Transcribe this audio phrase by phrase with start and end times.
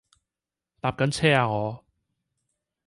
[0.79, 1.85] 搭緊車呀我